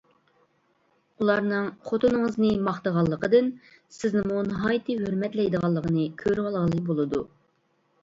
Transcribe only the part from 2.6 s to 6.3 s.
ماختىغانلىقىدىن سىزنىمۇ ناھايىتى ھۆرمەتلەيدىغانلىقىنى